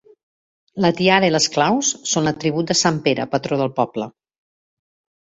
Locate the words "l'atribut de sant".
2.29-2.97